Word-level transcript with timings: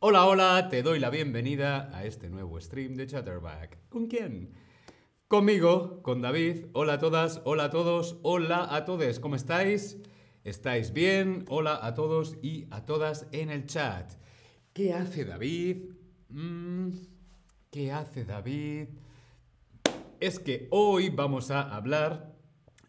Hola, 0.00 0.26
hola, 0.26 0.68
te 0.68 0.82
doy 0.82 0.98
la 0.98 1.10
bienvenida 1.10 1.96
a 1.96 2.04
este 2.04 2.28
nuevo 2.28 2.60
stream 2.60 2.96
de 2.96 3.06
Chatterback. 3.06 3.78
¿Con 3.88 4.08
quién? 4.08 4.52
Conmigo, 5.28 6.02
con 6.02 6.22
David. 6.22 6.66
Hola 6.72 6.94
a 6.94 6.98
todas, 6.98 7.40
hola 7.44 7.66
a 7.66 7.70
todos, 7.70 8.18
hola 8.22 8.66
a 8.74 8.84
todos. 8.84 9.20
¿Cómo 9.20 9.36
estáis? 9.36 9.96
¿Estáis 10.42 10.92
bien? 10.92 11.44
Hola 11.48 11.78
a 11.86 11.94
todos 11.94 12.36
y 12.42 12.66
a 12.72 12.84
todas 12.84 13.28
en 13.30 13.50
el 13.50 13.66
chat. 13.66 14.12
¿Qué 14.72 14.92
hace 14.92 15.24
David? 15.24 15.92
Mm, 16.30 16.90
¿Qué 17.70 17.92
hace 17.92 18.24
David? 18.24 18.88
Es 20.18 20.38
que 20.38 20.66
hoy 20.70 21.10
vamos 21.10 21.50
a 21.50 21.60
hablar 21.60 22.34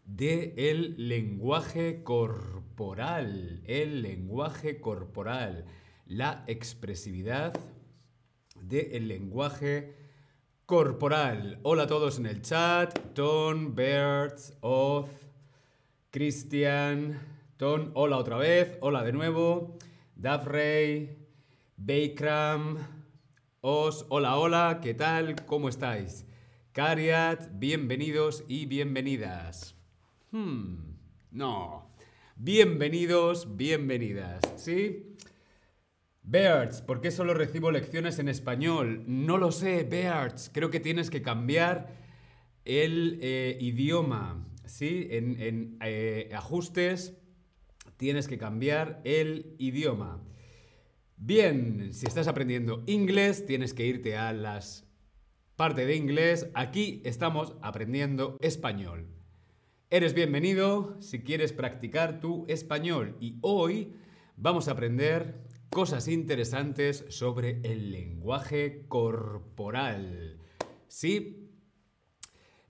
de 0.06 0.54
el 0.56 1.08
lenguaje 1.08 2.02
corporal, 2.02 3.60
el 3.66 4.00
lenguaje 4.00 4.80
corporal, 4.80 5.66
la 6.06 6.44
expresividad 6.46 7.52
del 8.62 9.08
lenguaje 9.08 9.94
corporal. 10.64 11.60
Hola 11.64 11.82
a 11.82 11.86
todos 11.86 12.18
en 12.18 12.24
el 12.24 12.40
chat, 12.40 12.98
Ton, 13.12 13.74
Bert, 13.74 14.38
Oz, 14.62 15.10
Cristian, 16.10 17.20
Ton, 17.58 17.90
hola 17.92 18.16
otra 18.16 18.38
vez, 18.38 18.78
hola 18.80 19.04
de 19.04 19.12
nuevo, 19.12 19.76
Dafrey, 20.16 21.26
Bakram, 21.76 22.78
Os, 23.60 24.06
hola, 24.08 24.38
hola, 24.38 24.78
¿qué 24.82 24.94
tal? 24.94 25.44
¿Cómo 25.44 25.68
estáis? 25.68 26.24
Cariat, 26.78 27.58
bienvenidos 27.58 28.44
y 28.46 28.66
bienvenidas. 28.66 29.74
Hmm, 30.30 30.76
no. 31.32 31.90
Bienvenidos, 32.36 33.56
bienvenidas, 33.56 34.40
¿sí? 34.54 35.16
Beards, 36.22 36.82
¿por 36.82 37.00
qué 37.00 37.10
solo 37.10 37.34
recibo 37.34 37.72
lecciones 37.72 38.20
en 38.20 38.28
español? 38.28 39.02
No 39.08 39.38
lo 39.38 39.50
sé, 39.50 39.82
Beards. 39.82 40.52
Creo 40.54 40.70
que 40.70 40.78
tienes 40.78 41.10
que 41.10 41.20
cambiar 41.20 41.96
el 42.64 43.18
eh, 43.22 43.58
idioma, 43.60 44.46
¿sí? 44.64 45.08
En, 45.10 45.78
eh, 45.82 46.30
ajustes 46.32 47.18
tienes 47.96 48.28
que 48.28 48.38
cambiar 48.38 49.00
el 49.02 49.56
idioma. 49.58 50.22
Bien, 51.16 51.92
si 51.92 52.06
estás 52.06 52.28
aprendiendo 52.28 52.84
inglés, 52.86 53.46
tienes 53.46 53.74
que 53.74 53.84
irte 53.84 54.16
a 54.16 54.32
las 54.32 54.87
parte 55.58 55.86
de 55.86 55.96
inglés. 55.96 56.48
Aquí 56.54 57.02
estamos 57.04 57.56
aprendiendo 57.62 58.38
español. 58.40 59.08
Eres 59.90 60.14
bienvenido 60.14 60.96
si 61.00 61.24
quieres 61.24 61.52
practicar 61.52 62.20
tu 62.20 62.46
español 62.46 63.16
y 63.18 63.38
hoy 63.40 63.92
vamos 64.36 64.68
a 64.68 64.72
aprender 64.72 65.42
cosas 65.68 66.06
interesantes 66.06 67.04
sobre 67.08 67.60
el 67.64 67.90
lenguaje 67.90 68.84
corporal. 68.86 70.38
¿Sí? 70.86 71.50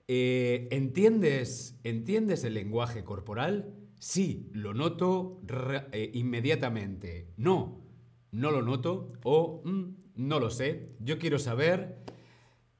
Eh, 0.07 0.67
¿entiendes, 0.71 1.79
¿Entiendes 1.83 2.43
el 2.43 2.55
lenguaje 2.55 3.03
corporal? 3.03 3.75
Sí, 3.99 4.49
lo 4.51 4.73
noto 4.73 5.43
eh, 5.91 6.09
inmediatamente. 6.15 7.27
No, 7.37 7.85
no 8.31 8.49
lo 8.49 8.63
noto 8.63 9.11
o 9.23 9.61
mm, 9.63 9.89
no 10.15 10.39
lo 10.39 10.49
sé. 10.49 10.95
Yo 10.99 11.19
quiero 11.19 11.37
saber 11.37 11.99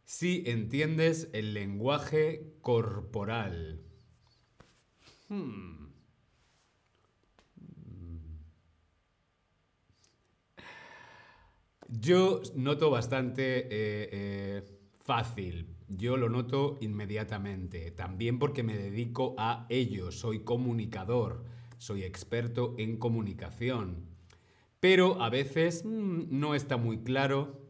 si 0.10 0.42
entiendes 0.48 1.30
el 1.34 1.54
lenguaje 1.54 2.56
corporal. 2.64 3.80
Hmm. 5.28 5.90
Yo 11.88 12.42
noto 12.56 12.90
bastante 12.90 13.60
eh, 13.60 13.70
eh, 13.70 14.64
fácil. 15.04 15.76
Yo 15.88 16.18
lo 16.18 16.28
noto 16.28 16.80
inmediatamente. 16.82 17.92
También 17.92 18.40
porque 18.40 18.64
me 18.64 18.76
dedico 18.76 19.36
a 19.38 19.68
ello. 19.70 20.12
Soy 20.12 20.40
comunicador. 20.40 21.46
Soy 21.78 22.02
experto 22.02 22.74
en 22.80 22.98
comunicación. 22.98 24.08
Pero 24.80 25.22
a 25.22 25.30
veces 25.30 25.86
mm, 25.86 26.24
no 26.32 26.56
está 26.56 26.78
muy 26.78 26.98
claro 27.04 27.70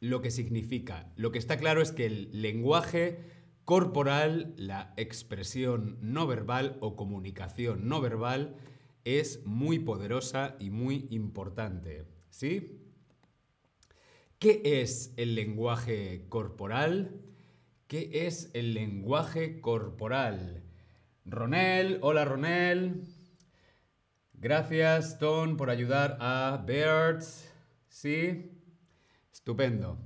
lo 0.00 0.22
que 0.22 0.30
significa. 0.30 1.12
Lo 1.16 1.32
que 1.32 1.38
está 1.38 1.56
claro 1.56 1.82
es 1.82 1.92
que 1.92 2.06
el 2.06 2.42
lenguaje 2.42 3.18
corporal, 3.64 4.54
la 4.56 4.94
expresión 4.96 5.98
no 6.00 6.26
verbal 6.26 6.78
o 6.80 6.96
comunicación 6.96 7.88
no 7.88 8.00
verbal 8.00 8.56
es 9.04 9.44
muy 9.44 9.78
poderosa 9.78 10.56
y 10.58 10.70
muy 10.70 11.06
importante. 11.10 12.06
¿Sí? 12.30 12.80
¿Qué 14.38 14.62
es 14.64 15.12
el 15.16 15.34
lenguaje 15.34 16.26
corporal? 16.28 17.20
¿Qué 17.88 18.26
es 18.26 18.50
el 18.54 18.74
lenguaje 18.74 19.60
corporal? 19.60 20.62
Ronel, 21.24 21.98
hola 22.02 22.24
Ronel. 22.24 23.02
Gracias, 24.34 25.18
Ton, 25.18 25.56
por 25.56 25.68
ayudar 25.68 26.16
a 26.20 26.64
Birds. 26.66 27.52
¿Sí? 27.88 28.57
Estupendo. 29.32 29.98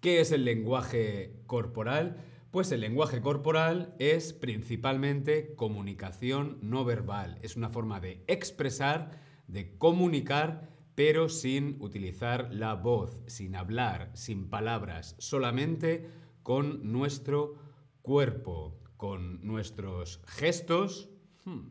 ¿Qué 0.00 0.20
es 0.20 0.32
el 0.32 0.44
lenguaje 0.44 1.42
corporal? 1.46 2.24
Pues 2.50 2.70
el 2.72 2.80
lenguaje 2.80 3.20
corporal 3.20 3.94
es 3.98 4.32
principalmente 4.32 5.54
comunicación 5.56 6.58
no 6.62 6.84
verbal. 6.84 7.38
Es 7.42 7.56
una 7.56 7.70
forma 7.70 8.00
de 8.00 8.22
expresar, 8.26 9.20
de 9.48 9.76
comunicar 9.78 10.74
pero 10.94 11.28
sin 11.28 11.76
utilizar 11.80 12.52
la 12.52 12.74
voz, 12.74 13.22
sin 13.26 13.56
hablar, 13.56 14.10
sin 14.14 14.48
palabras, 14.48 15.16
solamente 15.18 16.08
con 16.42 16.92
nuestro 16.92 17.56
cuerpo, 18.02 18.78
con 18.96 19.44
nuestros 19.44 20.20
gestos, 20.26 21.10
hmm, 21.44 21.68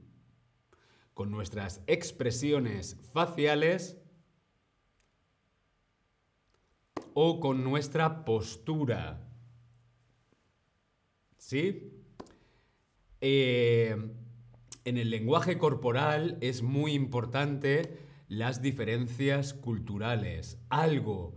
con 1.13 1.31
nuestras 1.31 1.83
expresiones 1.87 2.99
faciales 3.13 4.02
o 7.13 7.39
con 7.39 7.63
nuestra 7.63 8.25
postura. 8.25 9.27
¿Sí? 11.37 11.91
Eh, 13.21 13.95
en 14.85 14.97
el 14.97 15.09
lenguaje 15.09 15.57
corporal 15.57 16.37
es 16.41 16.61
muy 16.61 16.93
importante 16.93 17.97
las 18.27 18.61
diferencias 18.61 19.53
culturales. 19.53 20.59
Algo, 20.69 21.35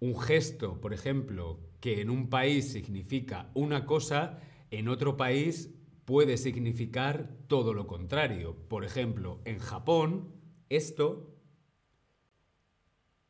un 0.00 0.18
gesto, 0.18 0.80
por 0.80 0.94
ejemplo, 0.94 1.60
que 1.80 2.00
en 2.00 2.10
un 2.10 2.28
país 2.28 2.72
significa 2.72 3.50
una 3.54 3.86
cosa, 3.86 4.40
en 4.70 4.88
otro 4.88 5.16
país 5.16 5.70
puede 6.04 6.38
significar 6.38 7.36
todo 7.48 7.74
lo 7.74 7.86
contrario. 7.86 8.56
Por 8.68 8.84
ejemplo, 8.84 9.40
en 9.44 9.58
Japón, 9.58 10.32
esto 10.68 11.34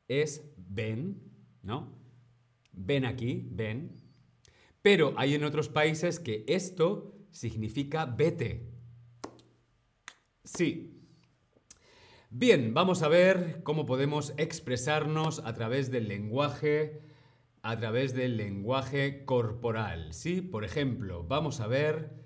es 0.07 0.55
ven, 0.57 1.28
¿no? 1.63 1.93
Ven 2.73 3.05
aquí, 3.05 3.49
ven. 3.51 3.93
Pero 4.83 5.15
hay 5.17 5.35
en 5.35 5.45
otros 5.45 5.69
países 5.69 6.21
que 6.21 6.45
esto 6.47 7.15
significa 7.31 8.07
vete. 8.07 8.69
Sí, 10.45 10.99
Bien, 12.31 12.75
vamos 12.75 13.03
a 13.03 13.09
ver 13.09 13.63
cómo 13.63 13.87
podemos 13.87 14.35
expresarnos 14.37 15.39
a 15.47 15.55
través 15.55 15.91
del 15.91 16.09
lenguaje, 16.09 17.01
a 17.63 17.79
través 17.79 18.13
del 18.13 18.37
lenguaje 18.37 19.25
corporal. 19.25 20.13
¿sí? 20.13 20.43
Por 20.43 20.63
ejemplo, 20.63 21.25
vamos 21.25 21.61
a 21.61 21.67
ver 21.67 22.23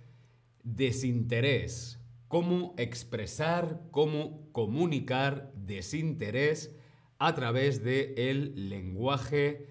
desinterés. 0.65 2.01
Cómo 2.27 2.75
expresar, 2.79 3.83
cómo 3.93 4.51
comunicar 4.51 5.53
desinterés 5.55 6.77
a 7.25 7.35
través 7.37 7.85
del 7.85 8.69
lenguaje 8.69 9.69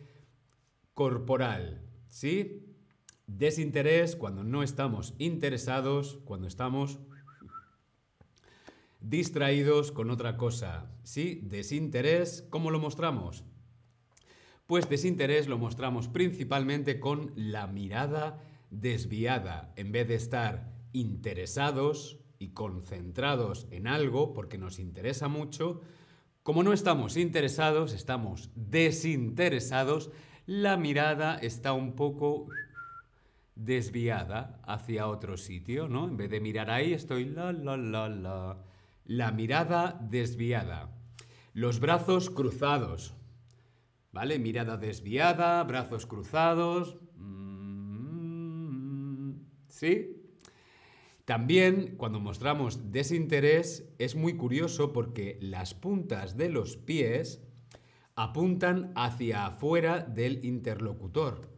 corporal. 0.94 1.82
¿Sí? 2.08 2.66
Desinterés 3.28 4.16
cuando 4.16 4.46
no 4.46 4.64
estamos 4.64 5.14
interesados, 5.18 6.20
cuando 6.24 6.48
estamos 6.48 7.00
distraídos 9.02 9.92
con 9.92 10.12
otra 10.12 10.38
cosa. 10.38 10.90
¿Sí? 11.04 11.42
Desinterés, 11.44 12.48
¿cómo 12.50 12.72
lo 12.72 12.80
mostramos? 12.80 13.44
Pues 14.66 14.88
desinterés 14.88 15.50
lo 15.50 15.58
mostramos 15.58 16.08
principalmente 16.08 17.02
con 17.02 17.34
la 17.36 17.68
mirada 17.68 18.42
desviada. 18.70 19.74
En 19.76 19.92
vez 19.92 20.08
de 20.08 20.16
estar 20.16 20.72
interesados 20.94 22.18
y 22.40 22.52
concentrados 22.52 23.68
en 23.72 23.88
algo 23.88 24.32
porque 24.34 24.58
nos 24.58 24.80
interesa 24.80 25.28
mucho, 25.28 25.82
como 26.44 26.64
no 26.64 26.74
estamos 26.74 27.18
interesados, 27.18 27.94
estamos 27.94 28.50
desinteresados, 28.56 30.12
la 30.46 30.76
mirada 30.78 31.38
está 31.38 31.74
un 31.74 31.94
poco 31.96 32.48
desviada 33.56 34.60
hacia 34.64 35.08
otro 35.08 35.38
sitio, 35.38 35.88
¿no? 35.88 36.08
En 36.08 36.18
vez 36.18 36.30
de 36.32 36.40
mirar 36.40 36.72
ahí, 36.72 36.94
estoy 36.94 37.26
la, 37.26 37.52
la, 37.54 37.78
la, 37.78 38.10
la. 38.10 38.58
La 39.06 39.32
mirada 39.32 40.00
desviada. 40.10 40.90
Los 41.54 41.80
brazos 41.80 42.30
cruzados. 42.30 43.14
¿Vale? 44.12 44.40
Mirada 44.40 44.78
desviada, 44.78 45.64
brazos 45.64 46.06
cruzados. 46.06 46.98
Mm, 47.16 48.52
¿Sí? 49.68 50.21
También 51.32 51.96
cuando 51.96 52.20
mostramos 52.20 52.92
desinterés 52.92 53.88
es 54.00 54.18
muy 54.18 54.36
curioso 54.36 54.92
porque 54.92 55.38
las 55.40 55.74
puntas 55.74 56.36
de 56.36 56.50
los 56.50 56.76
pies 56.76 57.42
apuntan 58.16 58.92
hacia 58.98 59.46
afuera 59.46 60.02
del 60.02 60.44
interlocutor. 60.44 61.50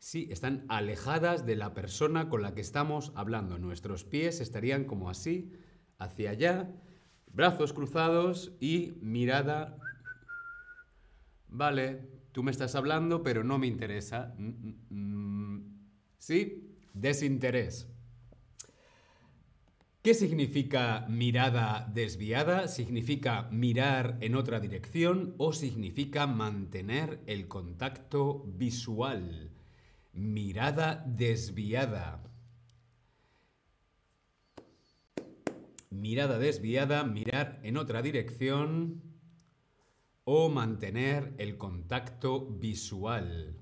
Sí, 0.00 0.26
están 0.32 0.66
alejadas 0.68 1.46
de 1.46 1.54
la 1.54 1.74
persona 1.74 2.28
con 2.28 2.42
la 2.42 2.56
que 2.56 2.60
estamos 2.60 3.12
hablando. 3.14 3.56
Nuestros 3.56 4.02
pies 4.02 4.40
estarían 4.40 4.84
como 4.84 5.10
así, 5.10 5.52
hacia 5.98 6.30
allá, 6.30 6.68
brazos 7.32 7.72
cruzados 7.72 8.50
y 8.58 8.94
mirada. 9.00 9.78
Vale, 11.46 12.00
tú 12.32 12.42
me 12.42 12.50
estás 12.50 12.74
hablando, 12.74 13.22
pero 13.22 13.44
no 13.44 13.58
me 13.58 13.68
interesa. 13.68 14.34
Mm, 14.38 14.48
mm, 14.48 14.74
mm. 14.90 15.88
¿Sí? 16.18 16.76
Desinterés. 16.94 17.91
¿Qué 20.02 20.14
significa 20.14 21.06
mirada 21.08 21.88
desviada? 21.94 22.66
¿Significa 22.66 23.48
mirar 23.52 24.18
en 24.20 24.34
otra 24.34 24.58
dirección 24.58 25.36
o 25.38 25.52
significa 25.52 26.26
mantener 26.26 27.20
el 27.26 27.46
contacto 27.46 28.42
visual? 28.44 29.52
Mirada 30.12 31.04
desviada. 31.06 32.20
Mirada 35.90 36.36
desviada, 36.40 37.04
mirar 37.04 37.60
en 37.62 37.76
otra 37.76 38.02
dirección 38.02 39.02
o 40.24 40.48
mantener 40.48 41.32
el 41.38 41.56
contacto 41.58 42.44
visual. 42.44 43.56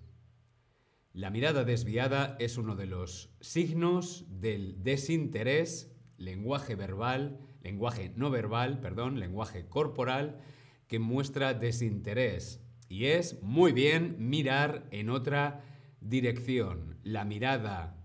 La 1.12 1.28
mirada 1.28 1.64
desviada 1.64 2.36
es 2.38 2.56
uno 2.56 2.76
de 2.76 2.86
los 2.86 3.28
signos 3.40 4.24
del 4.40 4.82
desinterés 4.82 5.99
lenguaje 6.20 6.76
verbal, 6.76 7.40
lenguaje 7.62 8.12
no 8.14 8.30
verbal, 8.30 8.78
perdón, 8.80 9.18
lenguaje 9.18 9.66
corporal, 9.68 10.38
que 10.86 10.98
muestra 10.98 11.54
desinterés. 11.54 12.62
Y 12.88 13.06
es 13.06 13.42
muy 13.42 13.72
bien 13.72 14.16
mirar 14.18 14.86
en 14.90 15.10
otra 15.10 15.64
dirección. 16.00 16.98
La 17.02 17.24
mirada, 17.24 17.96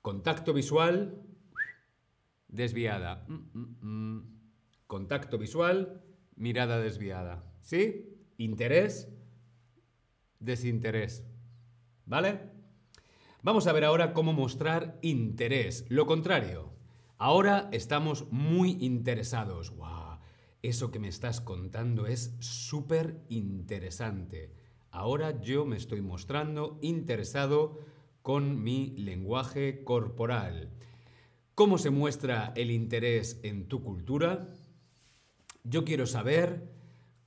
contacto 0.00 0.54
visual, 0.54 1.22
desviada. 2.48 3.26
Mm, 3.28 3.58
mm, 3.58 4.16
mm. 4.16 4.36
Contacto 4.86 5.38
visual, 5.38 6.02
mirada 6.36 6.78
desviada. 6.78 7.44
¿Sí? 7.62 8.16
Interés, 8.38 9.08
desinterés. 10.38 11.24
¿Vale? 12.04 12.56
Vamos 13.42 13.66
a 13.66 13.72
ver 13.72 13.84
ahora 13.84 14.12
cómo 14.12 14.32
mostrar 14.32 14.98
interés. 15.02 15.86
Lo 15.88 16.06
contrario, 16.06 16.75
Ahora 17.18 17.70
estamos 17.72 18.30
muy 18.30 18.76
interesados. 18.80 19.74
¡Wow! 19.74 20.18
Eso 20.60 20.90
que 20.90 20.98
me 20.98 21.08
estás 21.08 21.40
contando 21.40 22.06
es 22.06 22.36
súper 22.40 23.24
interesante. 23.30 24.52
Ahora 24.90 25.40
yo 25.40 25.64
me 25.64 25.78
estoy 25.78 26.02
mostrando 26.02 26.78
interesado 26.82 27.80
con 28.20 28.62
mi 28.62 28.94
lenguaje 28.98 29.82
corporal. 29.82 30.74
¿Cómo 31.54 31.78
se 31.78 31.88
muestra 31.88 32.52
el 32.54 32.70
interés 32.70 33.40
en 33.42 33.66
tu 33.66 33.82
cultura? 33.82 34.52
Yo 35.64 35.86
quiero 35.86 36.04
saber 36.04 36.70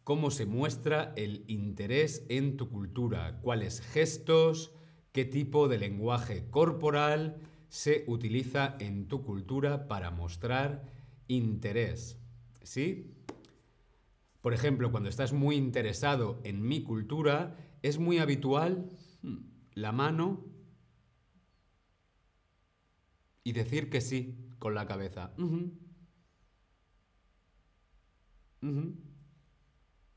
cómo 0.03 0.29
se 0.29 0.45
muestra 0.45 1.13
el 1.15 1.45
interés 1.47 2.27
en 2.29 2.57
tu 2.57 2.69
cultura, 2.69 3.39
cuáles 3.41 3.81
gestos, 3.81 4.71
qué 5.11 5.25
tipo 5.25 5.67
de 5.67 5.79
lenguaje 5.79 6.47
corporal, 6.51 7.41
se 7.69 8.03
utiliza 8.07 8.75
en 8.79 9.07
tu 9.07 9.23
cultura 9.23 9.87
para 9.87 10.11
mostrar 10.11 10.91
interés. 11.27 12.19
¿Sí? 12.63 13.15
Por 14.41 14.53
ejemplo, 14.53 14.91
cuando 14.91 15.09
estás 15.09 15.33
muy 15.33 15.55
interesado 15.55 16.39
en 16.43 16.61
mi 16.67 16.83
cultura, 16.83 17.55
es 17.81 17.97
muy 17.99 18.19
habitual 18.19 18.89
la 19.73 19.91
mano 19.91 20.45
y 23.43 23.53
decir 23.53 23.89
que 23.89 24.01
sí 24.01 24.37
con 24.59 24.75
la 24.75 24.85
cabeza. 24.87 25.33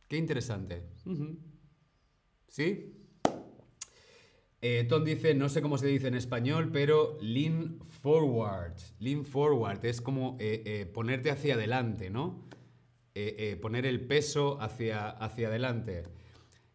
Qué 0.08 0.16
interesante. 0.16 0.88
¿Sí? 2.48 3.01
Eh, 4.64 4.86
Tom 4.88 5.02
dice, 5.02 5.34
no 5.34 5.48
sé 5.48 5.60
cómo 5.60 5.76
se 5.76 5.88
dice 5.88 6.06
en 6.06 6.14
español, 6.14 6.70
pero 6.72 7.18
lean 7.20 7.80
forward. 8.00 8.76
Lean 9.00 9.24
forward 9.24 9.84
es 9.84 10.00
como 10.00 10.36
eh, 10.38 10.62
eh, 10.64 10.86
ponerte 10.86 11.32
hacia 11.32 11.54
adelante, 11.54 12.10
¿no? 12.10 12.48
poner 13.60 13.84
el 13.84 14.06
peso 14.06 14.58
hacia, 14.62 15.10
hacia 15.10 15.48
adelante. 15.48 16.04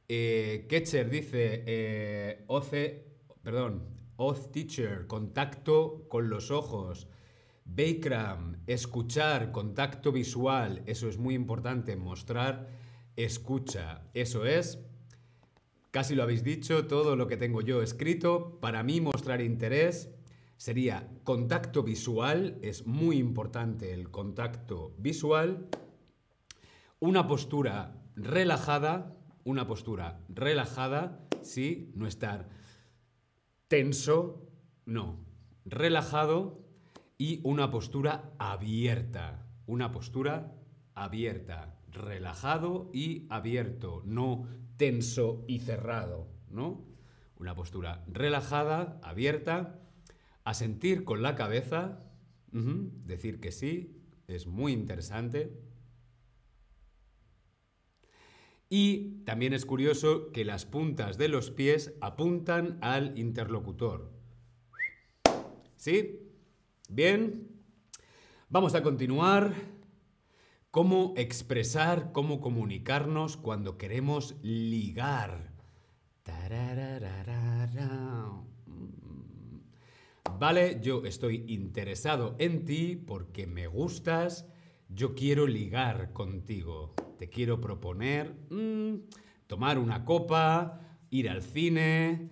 Ketcher 0.08 1.10
dice, 1.10 2.44
oce, 2.46 3.08
perdón, 3.42 3.88
oath 4.18 4.52
teacher, 4.52 5.08
contacto 5.08 6.06
con 6.10 6.30
los 6.30 6.52
ojos. 6.52 7.08
Bakram, 7.66 8.62
escuchar, 8.68 9.52
contacto 9.52 10.12
visual, 10.12 10.84
eso 10.86 11.10
es 11.10 11.18
muy 11.18 11.34
importante, 11.34 11.96
mostrar 11.96 12.68
escucha, 13.18 14.04
eso 14.14 14.46
es 14.46 14.87
Casi 15.98 16.14
lo 16.14 16.22
habéis 16.22 16.44
dicho, 16.44 16.86
todo 16.86 17.16
lo 17.16 17.26
que 17.26 17.38
tengo 17.38 17.62
yo 17.62 17.82
escrito. 17.82 18.60
Para 18.62 18.84
mí 18.84 19.02
mostrar 19.02 19.42
interés 19.42 20.12
sería 20.56 21.10
contacto 21.24 21.82
visual, 21.82 22.60
es 22.62 22.86
muy 22.86 23.18
importante 23.18 23.96
el 23.96 24.12
contacto 24.12 24.94
visual. 25.00 25.70
Una 27.00 27.28
postura 27.28 27.96
relajada, 28.16 29.18
una 29.44 29.66
postura 29.66 30.20
relajada, 30.30 31.28
sí, 31.42 31.92
no 31.96 32.06
estar 32.06 32.48
tenso, 33.68 34.48
no, 34.86 35.26
relajado 35.66 36.64
y 37.18 37.40
una 37.42 37.72
postura 37.72 38.36
abierta, 38.38 39.48
una 39.66 39.92
postura 39.92 40.54
abierta, 40.94 41.80
relajado 41.90 42.92
y 42.94 43.26
abierto, 43.32 44.04
no 44.06 44.46
tenso 44.78 45.44
y 45.48 45.60
cerrado, 45.60 46.28
¿no? 46.50 46.86
Una 47.38 47.56
postura 47.56 48.04
relajada, 48.08 49.00
abierta, 49.04 49.80
a 50.44 50.54
sentir 50.54 51.04
con 51.04 51.22
la 51.22 51.36
cabeza, 51.36 52.00
decir 52.52 53.40
que 53.40 53.52
sí, 53.52 54.02
es 54.28 54.48
muy 54.48 54.72
interesante. 54.72 55.62
Y 58.70 59.24
también 59.24 59.54
es 59.54 59.66
curioso 59.66 60.32
que 60.32 60.44
las 60.44 60.66
puntas 60.66 61.18
de 61.18 61.28
los 61.30 61.52
pies 61.52 61.94
apuntan 62.02 62.78
al 62.82 63.18
interlocutor. 63.18 64.12
¿Sí? 65.78 66.32
Bien. 66.90 67.48
Vamos 68.50 68.76
a 68.76 68.84
continuar 68.84 69.54
cómo 70.78 71.16
expresar, 71.18 72.12
cómo 72.12 72.40
comunicarnos 72.40 73.36
cuando 73.36 73.80
queremos 73.80 74.36
ligar. 74.44 75.52
Vale, 80.38 80.80
yo 80.80 81.04
estoy 81.04 81.46
interesado 81.48 82.36
en 82.38 82.64
ti 82.64 82.96
porque 82.96 83.48
me 83.48 83.66
gustas, 83.66 84.46
yo 84.88 85.16
quiero 85.16 85.48
ligar 85.48 86.14
contigo. 86.14 86.94
Te 87.18 87.28
quiero 87.28 87.60
proponer 87.60 88.36
mm, 88.52 88.98
tomar 89.48 89.80
una 89.80 90.06
copa, 90.06 90.80
ir 91.10 91.28
al 91.28 91.42
cine, 91.42 92.30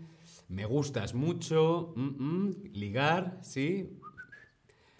me 0.50 0.66
gustas 0.66 1.16
mucho, 1.16 1.94
mm, 1.96 2.24
mm, 2.24 2.56
ligar, 2.74 3.40
¿sí? 3.42 3.98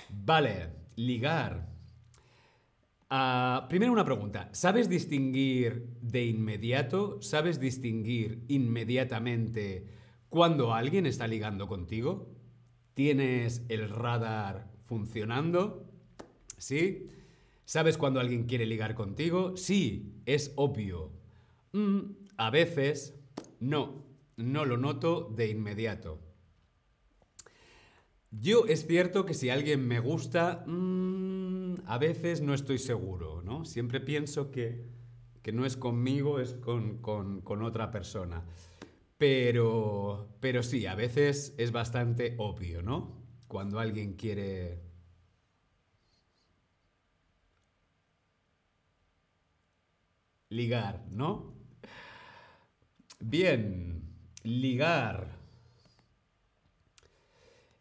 Vale, 0.10 0.72
ligar. 0.96 1.75
Ah, 3.10 3.68
primero 3.70 3.92
una 3.92 4.06
pregunta. 4.06 4.50
¿Sabes 4.52 4.90
distinguir 4.90 5.88
de 6.02 6.26
inmediato, 6.26 7.22
sabes 7.22 7.60
distinguir 7.60 8.44
inmediatamente 8.48 9.86
cuando 10.30 10.74
alguien 10.74 11.06
está 11.06 11.28
ligando 11.28 11.68
contigo? 11.68 12.32
¿Tienes 12.96 13.64
el 13.70 13.90
radar 13.90 14.72
funcionando? 14.86 15.86
¿Sí? 16.58 17.08
¿Sabes 17.66 17.98
cuando 17.98 18.20
alguien 18.20 18.46
quiere 18.46 18.66
ligar 18.66 18.96
contigo? 18.96 19.56
Sí, 19.56 20.22
es 20.26 20.54
obvio. 20.56 21.12
Mm, 21.74 22.00
a 22.38 22.50
veces 22.50 23.20
no, 23.60 24.04
no 24.38 24.66
lo 24.66 24.78
noto 24.78 25.32
de 25.36 25.50
inmediato. 25.50 26.25
Yo 28.42 28.66
es 28.68 28.86
cierto 28.86 29.26
que 29.26 29.34
si 29.34 29.50
alguien 29.50 29.88
me 29.88 30.00
gusta, 30.00 30.64
mm, 30.68 31.84
a 31.86 31.98
veces 31.98 32.42
no 32.42 32.54
estoy 32.54 32.80
seguro, 32.80 33.42
¿no? 33.42 33.66
Siempre 33.66 34.00
pienso 34.02 34.52
que, 34.52 34.86
que 35.42 35.52
no 35.52 35.66
es 35.66 35.78
conmigo, 35.78 36.40
es 36.40 36.54
con, 36.56 36.98
con, 37.00 37.42
con 37.42 37.64
otra 37.64 37.92
persona. 37.92 38.44
Pero, 39.18 40.38
pero 40.42 40.64
sí, 40.64 40.86
a 40.86 40.96
veces 40.96 41.56
es 41.58 41.72
bastante 41.72 42.36
obvio, 42.38 42.82
¿no? 42.82 43.24
Cuando 43.48 43.80
alguien 43.80 44.14
quiere... 44.16 44.82
Ligar, 50.50 51.06
¿no? 51.12 51.54
Bien, 53.20 54.04
ligar. 54.44 55.45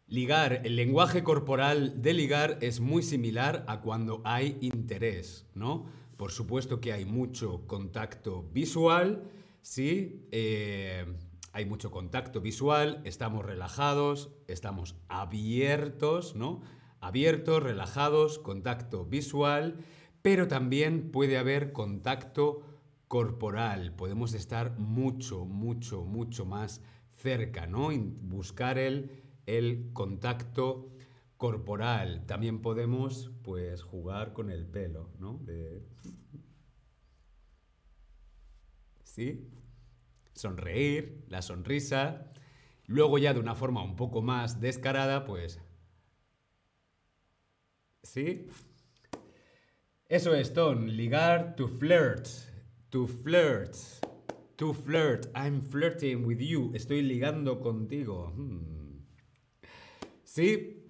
Ligar, 0.07 0.61
el 0.63 0.75
lenguaje 0.75 1.23
corporal 1.23 2.03
de 2.03 2.13
ligar 2.13 2.59
es 2.61 2.79
muy 2.79 3.01
similar 3.01 3.65
a 3.67 3.81
cuando 3.81 4.21
hay 4.23 4.55
interés, 4.61 5.47
¿no? 5.55 5.87
Por 6.15 6.31
supuesto 6.31 6.79
que 6.79 6.93
hay 6.93 7.05
mucho 7.05 7.65
contacto 7.65 8.47
visual, 8.53 9.23
¿sí? 9.63 10.27
Eh, 10.31 11.05
hay 11.53 11.65
mucho 11.65 11.89
contacto 11.89 12.39
visual, 12.39 13.01
estamos 13.03 13.43
relajados, 13.43 14.29
estamos 14.47 14.95
abiertos, 15.07 16.35
¿no? 16.35 16.61
Abiertos, 16.99 17.63
relajados, 17.63 18.37
contacto 18.37 19.05
visual, 19.05 19.77
pero 20.21 20.47
también 20.47 21.09
puede 21.11 21.39
haber 21.39 21.73
contacto 21.73 22.61
corporal. 23.07 23.95
Podemos 23.95 24.35
estar 24.35 24.77
mucho, 24.77 25.45
mucho, 25.45 26.03
mucho 26.03 26.45
más 26.45 26.83
cerca, 27.15 27.65
¿no? 27.65 27.89
Buscar 28.21 28.77
el, 28.77 29.24
el 29.45 29.91
contacto 29.93 30.91
corporal. 31.37 32.25
También 32.25 32.61
podemos, 32.61 33.31
pues, 33.43 33.83
jugar 33.83 34.33
con 34.33 34.49
el 34.49 34.65
pelo, 34.65 35.09
¿no? 35.19 35.41
¿Sí? 39.03 39.51
sonreír, 40.35 41.23
la 41.29 41.41
sonrisa. 41.41 42.31
Luego 42.85 43.17
ya 43.17 43.33
de 43.33 43.39
una 43.39 43.55
forma 43.55 43.81
un 43.83 43.95
poco 43.95 44.21
más 44.21 44.59
descarada, 44.59 45.25
pues... 45.25 45.59
¿Sí? 48.03 48.47
Eso 50.07 50.35
es, 50.35 50.53
Ton. 50.53 50.95
Ligar 50.95 51.55
to 51.55 51.67
flirt. 51.67 52.27
To 52.91 53.07
flirt. 53.07 53.75
To 54.57 54.73
flirt. 54.73 55.27
I'm 55.35 55.61
flirting 55.61 56.23
with 56.25 56.39
you. 56.39 56.71
Estoy 56.75 57.01
ligando 57.01 57.59
contigo. 57.59 58.31
Hmm. 58.35 58.74
¿Sí? 60.35 60.83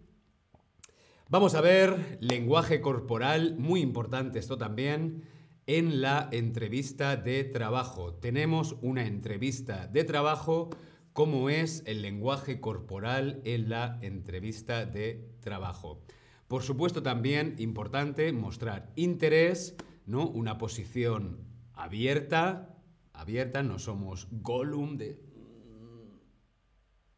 Vamos 1.30 1.54
a 1.54 1.62
ver 1.62 2.18
lenguaje 2.20 2.82
corporal. 2.82 3.56
Muy 3.60 3.82
importante 3.82 4.40
esto 4.40 4.58
también 4.58 5.22
en 5.68 6.02
la 6.02 6.30
entrevista 6.32 7.16
de 7.16 7.44
trabajo. 7.44 8.16
Tenemos 8.16 8.75
una 8.82 9.06
entrevista 9.06 9.86
de 9.86 10.04
trabajo, 10.04 10.72
como 11.14 11.52
es 11.52 11.84
el 11.86 12.02
lenguaje 12.02 12.60
corporal 12.60 13.44
en 13.46 13.70
la 13.70 14.00
entrevista 14.02 14.88
de 14.88 15.30
trabajo. 15.42 16.02
Por 16.48 16.64
supuesto, 16.64 17.04
también 17.04 17.54
importante 17.60 18.34
mostrar 18.34 18.92
interés, 18.96 19.75
¿no? 20.08 20.28
Una 20.28 20.58
posición 20.58 21.46
abierta, 21.75 22.80
abierta, 23.14 23.62
no 23.62 23.78
somos 23.78 24.28
Gollum 24.32 24.98
de... 24.98 25.20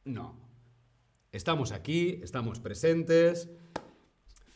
No. 0.03 0.46
Estamos 1.31 1.71
aquí, 1.71 2.19
estamos 2.23 2.59
presentes, 2.59 3.49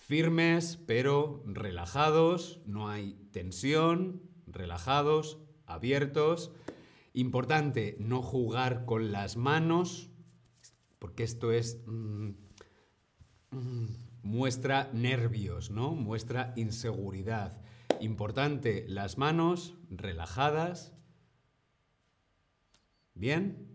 firmes 0.07 0.79
pero 0.87 1.43
relajados, 1.45 2.61
no 2.65 2.89
hay 2.89 3.13
tensión, 3.31 4.21
relajados, 4.47 5.39
abiertos. 5.65 6.51
Importante 7.13 7.97
no 7.99 8.21
jugar 8.21 8.85
con 8.85 9.11
las 9.11 9.37
manos, 9.37 10.09
porque 10.99 11.23
esto 11.23 11.51
es... 11.51 11.81
Mm, 11.85 12.31
mm, 13.51 13.87
muestra 14.23 14.89
nervios, 14.93 15.71
¿no? 15.71 15.95
Muestra 15.95 16.53
inseguridad. 16.55 17.61
Importante 17.99 18.85
las 18.87 19.17
manos 19.17 19.75
relajadas. 19.89 20.93
Bien. 23.13 23.70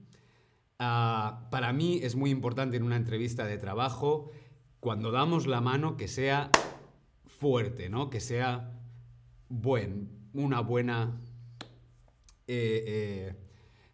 Ah, 0.79 1.49
para 1.51 1.73
mí 1.73 2.01
es 2.03 2.17
muy 2.17 2.31
importante 2.31 2.77
en 2.77 2.83
una 2.83 2.97
entrevista 2.97 3.47
de 3.47 3.57
trabajo 3.57 4.31
cuando 4.79 5.11
damos 5.11 5.47
la 5.47 5.63
mano 5.63 5.97
que 5.97 6.07
sea 6.07 6.51
fuerte, 7.25 7.89
¿no? 7.89 8.11
Que 8.11 8.21
sea 8.21 8.73
buen, 9.49 10.11
una 10.35 10.61
buena... 10.61 11.21
Eh, 12.49 12.85
eh, 12.87 13.37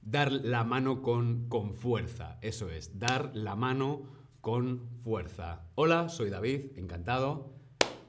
dar 0.02 0.32
la 0.32 0.64
mano 0.64 1.00
con, 1.00 1.48
con 1.48 1.74
fuerza, 1.74 2.38
eso 2.42 2.68
es, 2.68 2.98
dar 2.98 3.30
la 3.34 3.54
mano 3.54 4.02
con 4.40 4.88
fuerza. 5.04 5.64
Hola, 5.76 6.08
soy 6.08 6.28
David, 6.28 6.76
encantado, 6.76 7.54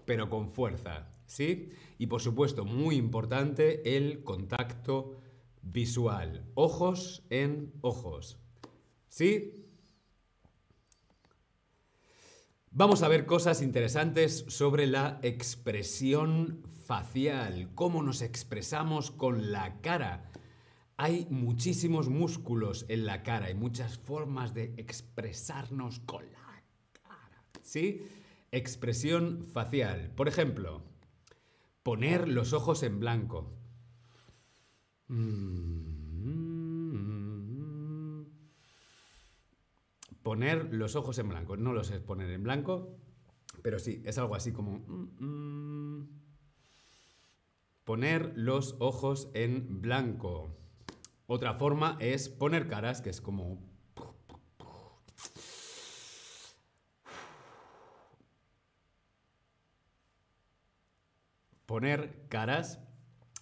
pero 0.05 0.29
con 0.29 0.49
fuerza, 0.49 1.07
¿sí? 1.27 1.71
Y 1.99 2.07
por 2.07 2.19
supuesto, 2.19 2.65
muy 2.65 2.95
importante, 2.95 3.95
el 3.95 4.23
contacto 4.23 5.15
visual, 5.61 6.43
ojos 6.55 7.23
en 7.29 7.71
ojos, 7.81 8.42
¿sí? 9.13 9.53
Vamos 12.71 13.03
a 13.03 13.07
ver 13.07 13.27
cosas 13.27 13.61
interesantes 13.61 14.43
sobre 14.47 14.87
la 14.87 15.19
expresión 15.21 16.63
facial, 16.87 17.69
cómo 17.75 18.01
nos 18.01 18.23
expresamos 18.23 19.11
con 19.11 19.51
la 19.51 19.79
cara. 19.81 20.31
Hay 20.97 21.27
muchísimos 21.29 22.09
músculos 22.09 22.87
en 22.89 23.05
la 23.05 23.21
cara, 23.21 23.45
hay 23.45 23.53
muchas 23.53 23.99
formas 23.99 24.55
de 24.55 24.73
expresarnos 24.77 25.99
con 25.99 26.25
la 26.31 26.63
cara. 27.03 27.43
¿Sí? 27.61 28.07
Expresión 28.51 29.45
facial. 29.45 30.09
Por 30.15 30.27
ejemplo, 30.27 30.81
poner 31.83 32.27
los 32.27 32.51
ojos 32.53 32.81
en 32.81 32.99
blanco. 32.99 33.53
Mm. 35.07 36.02
Poner 40.23 40.73
los 40.73 40.95
ojos 40.95 41.19
en 41.19 41.29
blanco. 41.29 41.57
No 41.57 41.73
los 41.73 41.87
sé 41.87 41.99
poner 41.99 42.31
en 42.31 42.43
blanco, 42.43 42.97
pero 43.61 43.77
sí, 43.77 44.01
es 44.05 44.17
algo 44.17 44.35
así 44.35 44.51
como... 44.51 44.79
Mm, 44.79 45.25
mm. 45.99 46.23
poner 47.83 48.31
los 48.35 48.77
ojos 48.79 49.29
en 49.33 49.81
blanco. 49.81 50.55
Otra 51.27 51.53
forma 51.53 51.97
es 51.99 52.29
poner 52.29 52.67
caras, 52.67 53.01
que 53.01 53.09
es 53.09 53.21
como... 53.21 53.61
Poner 61.65 62.27
caras. 62.29 62.79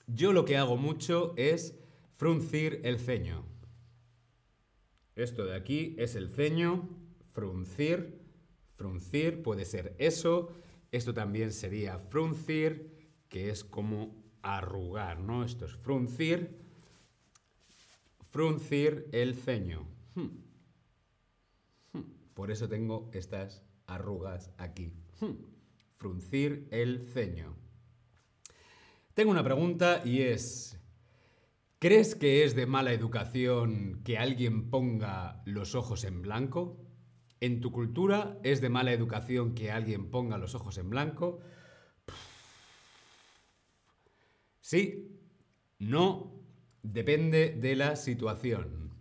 Yo 0.08 0.32
lo 0.32 0.46
que 0.46 0.58
hago 0.58 0.78
mucho 0.78 1.34
es 1.38 1.78
fruncir 2.16 2.82
el 2.84 3.00
ceño. 3.00 3.51
Esto 5.16 5.46
de 5.46 5.56
aquí 5.56 5.96
es 5.98 6.16
el 6.16 6.30
ceño, 6.30 6.88
fruncir, 7.34 8.20
fruncir, 8.76 9.44
puede 9.44 9.66
ser 9.66 9.96
eso. 9.98 10.50
Esto 10.92 11.14
también 11.14 11.52
sería 11.52 12.00
fruncir, 12.00 12.92
que 13.30 13.50
es 13.50 13.64
como 13.64 14.16
arrugar, 14.42 15.20
¿no? 15.20 15.44
Esto 15.44 15.66
es 15.66 15.76
fruncir, 15.76 16.58
fruncir 18.32 19.08
el 19.12 19.36
ceño. 19.36 19.88
Hmm. 20.16 20.30
Hmm. 21.94 22.04
Por 22.34 22.52
eso 22.52 22.68
tengo 22.68 23.10
estas 23.14 23.62
arrugas 23.88 24.52
aquí. 24.58 24.92
Hmm. 25.20 25.36
Fruncir 25.96 26.68
el 26.72 27.08
ceño. 27.08 27.56
Tengo 29.14 29.32
una 29.32 29.44
pregunta 29.44 30.02
y 30.04 30.22
es, 30.22 30.78
¿Crees 31.82 32.14
que 32.14 32.44
es 32.44 32.54
de 32.56 32.68
mala 32.68 32.94
educación 32.94 34.04
que 34.04 34.20
alguien 34.20 34.70
ponga 34.70 35.42
los 35.46 35.74
ojos 35.74 36.04
en 36.04 36.22
blanco? 36.22 36.78
¿En 37.40 37.60
tu 37.60 37.72
cultura 37.72 38.38
es 38.44 38.62
de 38.62 38.70
mala 38.70 38.94
educación 38.94 39.56
que 39.56 39.72
alguien 39.72 40.12
ponga 40.12 40.38
los 40.38 40.54
ojos 40.54 40.78
en 40.78 40.92
blanco? 40.92 41.40
Sí, 44.62 45.18
no, 45.80 46.32
depende 46.84 47.50
de 47.60 47.76
la 47.76 47.96
situación. 47.96 48.92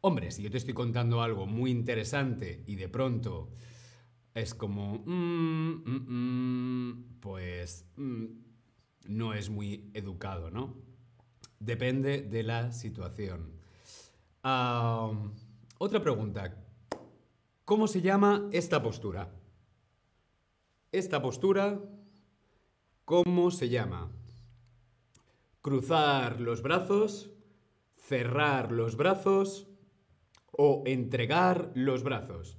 Hombre, 0.00 0.30
si 0.30 0.42
yo 0.42 0.50
te 0.50 0.56
estoy 0.56 0.72
contando 0.72 1.20
algo 1.20 1.44
muy 1.46 1.70
interesante 1.70 2.64
y 2.66 2.76
de 2.76 2.88
pronto 2.88 3.50
es 4.32 4.54
como, 4.54 5.02
mm, 5.04 5.82
mm, 5.84 6.88
mm", 6.88 7.20
pues 7.20 7.84
no 9.08 9.34
es 9.34 9.50
muy 9.50 9.90
educado, 9.92 10.50
¿no? 10.50 10.91
Depende 11.62 12.22
de 12.22 12.42
la 12.42 12.72
situación. 12.72 13.52
otra 14.42 16.02
pregunta. 16.02 16.56
¿Cómo 17.64 17.86
se 17.86 18.00
llama 18.00 18.48
esta 18.50 18.82
postura? 18.82 19.30
Esta 20.90 21.22
postura, 21.22 21.78
¿cómo 23.04 23.52
se 23.52 23.68
llama? 23.68 24.10
Cruzar 25.60 26.40
los 26.40 26.62
brazos, 26.62 27.30
cerrar 27.96 28.72
los 28.72 28.96
brazos 28.96 29.68
o 30.50 30.82
entregar 30.84 31.70
los 31.76 32.02
brazos. 32.02 32.58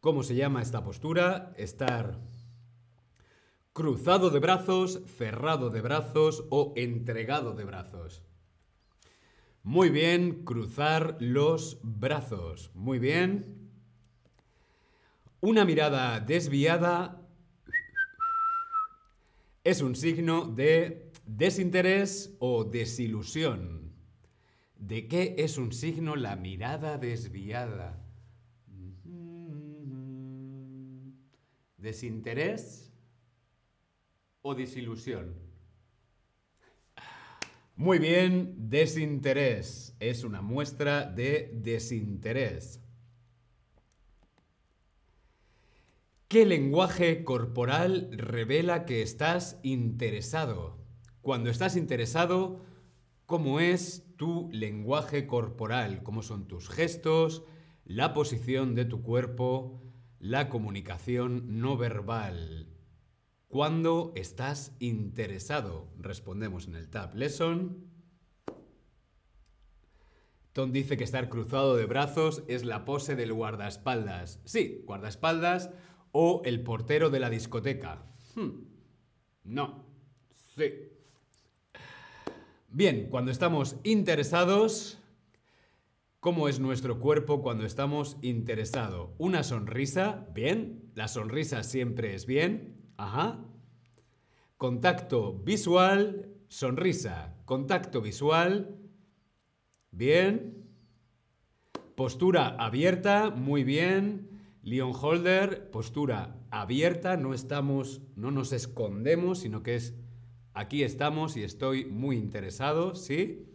¿Cómo 0.00 0.22
se 0.22 0.36
llama 0.36 0.62
esta 0.62 0.82
postura? 0.82 1.52
Estar 1.58 2.18
cruzado 3.80 4.28
de 4.28 4.40
brazos, 4.40 5.00
cerrado 5.16 5.70
de 5.70 5.80
brazos 5.80 6.44
o 6.50 6.74
entregado 6.76 7.54
de 7.54 7.64
brazos. 7.64 8.22
Muy 9.62 9.88
bien, 9.88 10.44
cruzar 10.44 11.16
los 11.18 11.78
brazos. 11.82 12.70
Muy 12.74 12.98
bien. 12.98 13.70
Una 15.40 15.64
mirada 15.64 16.20
desviada 16.20 17.26
es 19.64 19.80
un 19.80 19.96
signo 19.96 20.44
de 20.44 21.10
desinterés 21.24 22.36
o 22.38 22.64
desilusión. 22.64 23.94
¿De 24.76 25.08
qué 25.08 25.36
es 25.38 25.56
un 25.56 25.72
signo 25.72 26.16
la 26.16 26.36
mirada 26.36 26.98
desviada? 26.98 27.98
¿Desinterés 31.78 32.89
o 34.50 34.54
desilusión? 34.54 35.34
Muy 37.76 37.98
bien, 37.98 38.54
desinterés. 38.68 39.96
Es 40.00 40.24
una 40.24 40.42
muestra 40.42 41.06
de 41.06 41.50
desinterés. 41.54 42.80
¿Qué 46.28 46.44
lenguaje 46.46 47.24
corporal 47.24 48.10
revela 48.12 48.84
que 48.84 49.02
estás 49.02 49.58
interesado? 49.62 50.78
Cuando 51.22 51.48
estás 51.50 51.76
interesado, 51.76 52.60
¿cómo 53.26 53.60
es 53.60 54.04
tu 54.16 54.48
lenguaje 54.52 55.26
corporal? 55.26 56.02
¿Cómo 56.02 56.22
son 56.22 56.46
tus 56.46 56.68
gestos? 56.68 57.44
La 57.84 58.14
posición 58.14 58.74
de 58.74 58.84
tu 58.84 59.02
cuerpo, 59.02 59.80
la 60.18 60.48
comunicación 60.48 61.60
no 61.60 61.76
verbal. 61.76 62.79
¿Cuándo 63.50 64.12
estás 64.14 64.76
interesado? 64.78 65.88
Respondemos 65.98 66.68
en 66.68 66.76
el 66.76 66.88
Tab 66.88 67.16
Lesson. 67.16 67.84
Tom 70.52 70.70
dice 70.70 70.96
que 70.96 71.02
estar 71.02 71.28
cruzado 71.28 71.74
de 71.74 71.84
brazos 71.84 72.44
es 72.46 72.64
la 72.64 72.84
pose 72.84 73.16
del 73.16 73.32
guardaespaldas. 73.32 74.40
Sí, 74.44 74.84
guardaespaldas 74.86 75.70
o 76.12 76.42
el 76.44 76.62
portero 76.62 77.10
de 77.10 77.18
la 77.18 77.28
discoteca. 77.28 78.04
Hmm. 78.36 78.68
No. 79.42 79.84
Sí. 80.54 80.72
Bien, 82.68 83.08
cuando 83.10 83.32
estamos 83.32 83.74
interesados, 83.82 85.00
¿cómo 86.20 86.48
es 86.48 86.60
nuestro 86.60 87.00
cuerpo 87.00 87.42
cuando 87.42 87.66
estamos 87.66 88.16
interesados? 88.22 89.10
Una 89.18 89.42
sonrisa, 89.42 90.28
bien. 90.34 90.92
La 90.94 91.08
sonrisa 91.08 91.64
siempre 91.64 92.14
es 92.14 92.26
bien. 92.26 92.79
Ajá. 93.00 93.38
Contacto 94.58 95.32
visual, 95.32 96.36
sonrisa. 96.48 97.34
Contacto 97.46 98.02
visual. 98.02 98.76
Bien. 99.90 100.66
Postura 101.94 102.56
abierta, 102.58 103.30
muy 103.30 103.64
bien. 103.64 104.42
Leon 104.62 104.92
Holder, 104.94 105.70
postura 105.70 106.36
abierta, 106.50 107.16
no 107.16 107.32
estamos, 107.32 108.02
no 108.16 108.30
nos 108.30 108.52
escondemos, 108.52 109.38
sino 109.38 109.62
que 109.62 109.76
es 109.76 109.94
aquí 110.52 110.82
estamos 110.82 111.38
y 111.38 111.42
estoy 111.42 111.86
muy 111.86 112.18
interesado, 112.18 112.94
¿sí? 112.94 113.46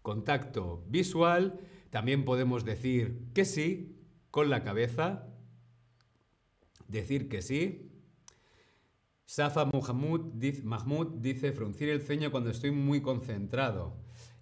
Contacto 0.00 0.82
visual, 0.88 1.60
también 1.90 2.24
podemos 2.24 2.64
decir 2.64 3.26
que 3.34 3.44
sí 3.44 3.94
con 4.30 4.48
la 4.48 4.62
cabeza, 4.64 5.28
decir 6.88 7.28
que 7.28 7.42
sí. 7.42 7.92
Safa 9.26 9.64
Mahmoud 9.64 11.16
dice 11.16 11.52
fruncir 11.52 11.88
el 11.88 12.00
ceño 12.00 12.30
cuando 12.30 12.50
estoy 12.50 12.70
muy 12.70 13.02
concentrado. 13.02 13.96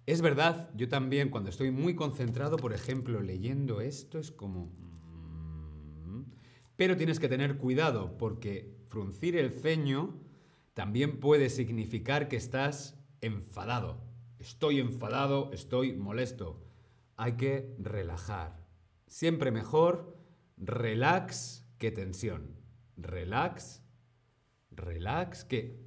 Es 0.05 0.21
verdad, 0.21 0.69
yo 0.75 0.87
también 0.87 1.29
cuando 1.29 1.49
estoy 1.49 1.71
muy 1.71 1.95
concentrado, 1.95 2.57
por 2.57 2.71
ejemplo, 2.71 3.19
leyendo 3.21 3.81
esto, 3.81 4.19
es 4.19 4.31
como... 4.31 4.67
Mm, 4.67 6.25
pero 6.75 6.95
tienes 6.95 7.19
que 7.19 7.27
tener 7.27 7.57
cuidado 7.57 8.15
porque 8.19 8.77
fruncir 8.87 9.35
el 9.35 9.49
ceño 9.49 10.21
también 10.75 11.19
puede 11.19 11.49
significar 11.49 12.27
que 12.27 12.35
estás 12.37 12.95
enfadado. 13.21 14.03
Estoy 14.37 14.79
enfadado, 14.79 15.49
estoy 15.51 15.93
molesto. 15.93 16.63
Hay 17.17 17.37
que 17.37 17.75
relajar. 17.79 18.63
Siempre 19.07 19.49
mejor 19.49 20.15
relax 20.57 21.67
que 21.79 21.89
tensión. 21.89 22.55
Relax 22.97 23.84
relax, 24.75 25.45
¿qué? 25.45 25.79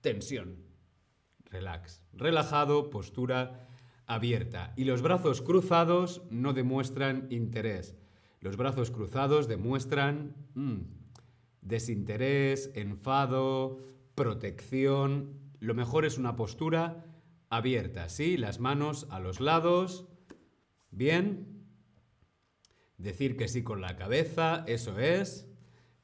Tensión. 0.00 0.56
Relax. 1.44 2.02
Relajado, 2.12 2.90
postura 2.90 3.68
abierta. 4.06 4.72
Y 4.76 4.84
los 4.84 5.02
brazos 5.02 5.42
cruzados 5.42 6.22
no 6.30 6.52
demuestran 6.52 7.26
interés. 7.30 7.96
Los 8.40 8.56
brazos 8.56 8.90
cruzados 8.90 9.48
demuestran 9.48 10.34
mm, 10.54 10.80
desinterés, 11.60 12.70
enfado, 12.74 13.78
protección. 14.14 15.38
Lo 15.60 15.74
mejor 15.74 16.04
es 16.04 16.18
una 16.18 16.36
postura 16.36 17.04
abierta, 17.48 18.08
¿sí? 18.08 18.36
Las 18.36 18.58
manos 18.58 19.06
a 19.10 19.20
los 19.20 19.40
lados. 19.40 20.08
Bien. 20.90 21.66
Decir 22.98 23.36
que 23.36 23.48
sí 23.48 23.62
con 23.62 23.80
la 23.80 23.96
cabeza, 23.96 24.64
eso 24.66 24.98
es. 24.98 25.48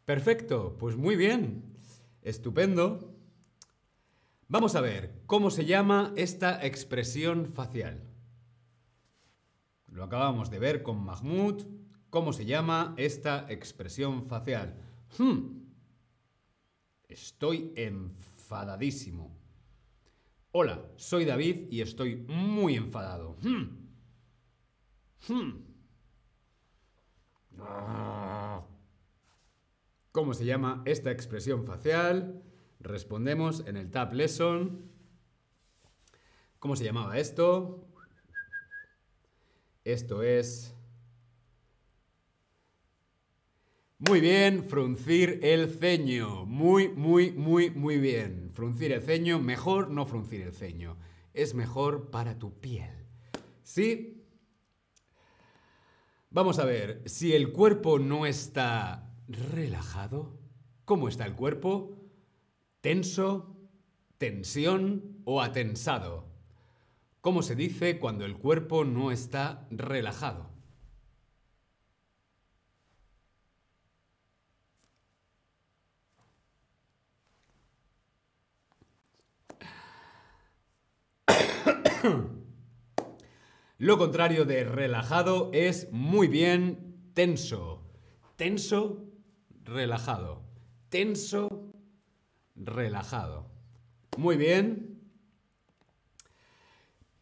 Perfecto, 0.04 0.76
pues 0.78 0.96
muy 0.96 1.16
bien. 1.16 1.77
Estupendo. 2.28 3.14
Vamos 4.48 4.74
a 4.74 4.82
ver, 4.82 5.22
¿cómo 5.24 5.50
se 5.50 5.64
llama 5.64 6.12
esta 6.14 6.62
expresión 6.62 7.46
facial? 7.46 8.02
Lo 9.86 10.04
acabamos 10.04 10.50
de 10.50 10.58
ver 10.58 10.82
con 10.82 11.02
Mahmoud. 11.02 11.64
¿Cómo 12.10 12.34
se 12.34 12.44
llama 12.44 12.92
esta 12.98 13.50
expresión 13.50 14.26
facial? 14.26 14.74
Hmm. 15.16 15.70
Estoy 17.08 17.72
enfadadísimo. 17.76 19.34
Hola, 20.52 20.84
soy 20.96 21.24
David 21.24 21.68
y 21.70 21.80
estoy 21.80 22.16
muy 22.28 22.74
enfadado. 22.74 23.38
Hmm. 23.40 23.88
Hmm. 25.28 25.68
¿Cómo 30.18 30.34
se 30.34 30.44
llama 30.44 30.82
esta 30.84 31.12
expresión 31.12 31.64
facial? 31.64 32.42
Respondemos 32.80 33.62
en 33.68 33.76
el 33.76 33.88
Tab 33.88 34.12
Lesson. 34.12 34.90
¿Cómo 36.58 36.74
se 36.74 36.82
llamaba 36.82 37.18
esto? 37.18 37.86
Esto 39.84 40.24
es... 40.24 40.74
Muy 43.98 44.20
bien, 44.20 44.64
fruncir 44.68 45.38
el 45.44 45.70
ceño. 45.70 46.44
Muy, 46.46 46.88
muy, 46.88 47.30
muy, 47.30 47.70
muy 47.70 47.98
bien. 47.98 48.50
Fruncir 48.52 48.90
el 48.90 49.02
ceño, 49.02 49.38
mejor 49.38 49.88
no 49.88 50.04
fruncir 50.04 50.40
el 50.40 50.52
ceño. 50.52 50.96
Es 51.32 51.54
mejor 51.54 52.10
para 52.10 52.40
tu 52.40 52.58
piel. 52.58 52.90
¿Sí? 53.62 54.24
Vamos 56.30 56.58
a 56.58 56.64
ver, 56.64 57.04
si 57.06 57.34
el 57.34 57.52
cuerpo 57.52 58.00
no 58.00 58.26
está 58.26 59.07
relajado? 59.28 60.38
¿Cómo 60.84 61.08
está 61.08 61.24
el 61.26 61.34
cuerpo? 61.34 61.96
¿Tenso? 62.80 63.56
¿Tensión 64.16 65.20
o 65.24 65.42
atensado? 65.42 66.26
¿Cómo 67.20 67.42
se 67.42 67.54
dice 67.54 67.98
cuando 67.98 68.24
el 68.24 68.38
cuerpo 68.38 68.84
no 68.84 69.10
está 69.12 69.66
relajado? 69.70 70.48
Lo 83.78 83.98
contrario 83.98 84.44
de 84.46 84.64
relajado 84.64 85.50
es 85.52 85.92
muy 85.92 86.28
bien 86.28 87.12
tenso. 87.14 87.84
Tenso 88.36 89.07
relajado. 89.68 90.42
Tenso, 90.88 91.72
relajado. 92.56 93.50
Muy 94.16 94.36
bien. 94.36 95.00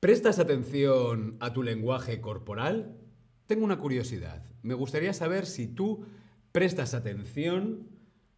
¿Prestas 0.00 0.38
atención 0.38 1.37
a 1.40 1.52
tu 1.52 1.62
lenguaje 1.62 2.20
corporal? 2.20 2.96
tengo 3.46 3.64
una 3.64 3.78
curiosidad. 3.78 4.44
Me 4.62 4.74
gustaría 4.74 5.12
saber 5.12 5.46
si 5.46 5.66
tú 5.66 6.04
prestas 6.52 6.94
atención, 6.94 7.88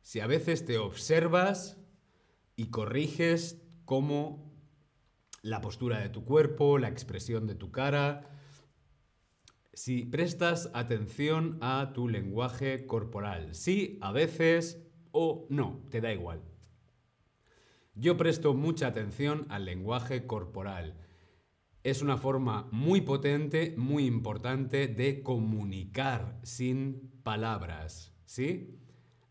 si 0.03 0.21
a 0.21 0.27
veces 0.27 0.65
te 0.65 0.79
observas 0.79 1.79
y 2.57 2.67
corriges 2.67 3.63
cómo 3.85 4.53
la 5.43 5.61
postura 5.61 6.01
de 6.01 6.09
tu 6.09 6.25
cuerpo, 6.25 6.79
la 6.79 6.89
expresión 6.89 7.47
de 7.47 7.55
tu 7.55 7.71
cara, 7.71 8.29
si 9.79 10.05
prestas 10.05 10.71
atención 10.75 11.57
a 11.61 11.93
tu 11.95 12.09
lenguaje 12.09 12.85
corporal. 12.85 13.55
Sí, 13.55 13.97
a 14.01 14.11
veces 14.11 14.85
o 15.13 15.47
no, 15.51 15.85
te 15.89 16.01
da 16.01 16.13
igual. 16.13 16.43
Yo 17.95 18.17
presto 18.17 18.55
mucha 18.55 18.89
atención 18.89 19.47
al 19.51 19.67
lenguaje 19.67 20.27
corporal. 20.27 20.97
Es 21.85 22.03
una 22.03 22.17
forma 22.17 22.69
muy 22.73 23.03
potente, 23.03 23.77
muy 23.79 24.07
importante 24.07 24.89
de 24.89 25.23
comunicar 25.23 26.41
sin 26.43 27.13
palabras, 27.23 28.13
¿sí? 28.25 28.81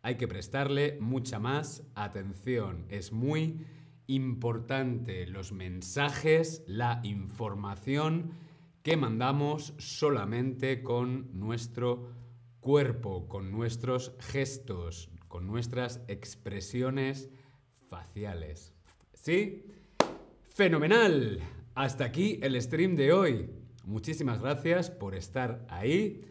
Hay 0.02 0.16
que 0.16 0.30
prestarle 0.30 0.98
mucha 1.02 1.40
más 1.40 1.84
atención. 1.94 2.86
Es 2.88 3.12
muy 3.12 3.66
importante 4.08 5.28
los 5.28 5.52
mensajes, 5.52 6.64
la 6.68 7.02
información 7.04 8.47
que 8.88 8.96
mandamos 8.96 9.74
solamente 9.80 10.82
con 10.82 11.38
nuestro 11.38 12.08
cuerpo, 12.62 13.28
con 13.28 13.52
nuestros 13.52 14.16
gestos, 14.18 15.12
con 15.28 15.46
nuestras 15.46 16.02
expresiones 16.08 17.30
faciales. 17.90 18.74
¿Sí? 19.14 19.66
¡Fenomenal! 20.56 21.42
Hasta 21.76 22.06
aquí 22.06 22.40
el 22.42 22.62
stream 22.62 22.96
de 22.96 23.12
hoy. 23.12 23.50
Muchísimas 23.84 24.40
gracias 24.40 24.90
por 24.90 25.16
estar 25.16 25.68
ahí. 25.70 26.22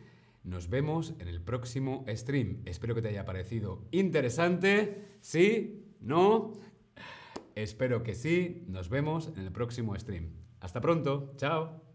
Nos 0.42 0.71
vemos 0.71 1.12
en 1.19 1.29
el 1.29 1.42
próximo 1.42 2.07
stream. 2.09 2.62
Espero 2.64 2.95
que 2.95 3.03
te 3.03 3.09
haya 3.09 3.27
parecido 3.27 3.83
interesante. 3.90 5.19
¿Sí? 5.21 5.92
¿No? 6.01 6.53
Espero 7.55 8.03
que 8.03 8.14
sí. 8.14 8.64
Nos 8.66 8.88
vemos 8.88 9.31
en 9.37 9.42
el 9.42 9.53
próximo 9.53 9.95
stream. 9.99 10.31
Hasta 10.61 10.81
pronto. 10.81 11.35
Chao. 11.37 11.86